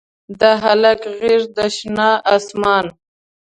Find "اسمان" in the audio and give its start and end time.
2.35-2.85